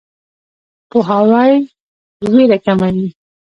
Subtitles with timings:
[0.89, 1.53] پوهاوی
[2.33, 3.07] ویره کموي.